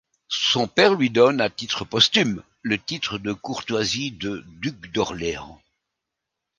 Son 0.29 0.65
père 0.67 0.95
lui 0.95 1.11
donne 1.11 1.41
à 1.41 1.51
titre 1.51 1.85
posthume 1.85 2.41
le 2.63 2.79
titre 2.81 3.19
de 3.19 3.33
courtoisie 3.33 4.09
de 4.11 4.43
duc 4.47 4.91
d'Orléans. 4.91 5.61